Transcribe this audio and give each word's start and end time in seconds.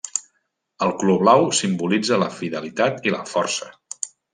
El 0.85 0.93
color 1.03 1.21
blau 1.25 1.45
simbolitza 1.59 2.21
la 2.25 2.33
fidelitat 2.41 3.11
i 3.11 3.19
la 3.19 3.25
força. 3.37 3.75